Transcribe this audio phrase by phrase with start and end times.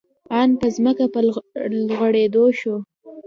[0.39, 1.19] آن په ځمکه په
[1.87, 2.75] لوغړېدو شو.